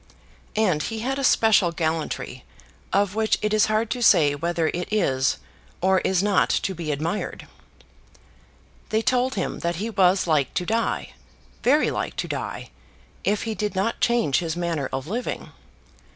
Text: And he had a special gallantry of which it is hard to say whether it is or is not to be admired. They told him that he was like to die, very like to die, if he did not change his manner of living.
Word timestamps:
And 0.55 0.81
he 0.81 1.01
had 1.01 1.19
a 1.19 1.23
special 1.23 1.71
gallantry 1.71 2.43
of 2.91 3.13
which 3.13 3.37
it 3.43 3.53
is 3.53 3.67
hard 3.67 3.91
to 3.91 4.01
say 4.01 4.33
whether 4.33 4.69
it 4.69 4.91
is 4.91 5.37
or 5.79 5.99
is 5.99 6.23
not 6.23 6.49
to 6.49 6.73
be 6.73 6.91
admired. 6.91 7.45
They 8.89 9.03
told 9.03 9.35
him 9.35 9.59
that 9.59 9.75
he 9.75 9.91
was 9.91 10.25
like 10.25 10.55
to 10.55 10.65
die, 10.65 11.13
very 11.61 11.91
like 11.91 12.15
to 12.15 12.27
die, 12.27 12.71
if 13.23 13.43
he 13.43 13.53
did 13.53 13.75
not 13.75 14.01
change 14.01 14.39
his 14.39 14.55
manner 14.57 14.89
of 14.91 15.05
living. 15.05 15.51